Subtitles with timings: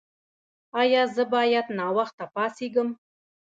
[0.81, 2.89] ایا زه باید ناوخته پاڅیږم؟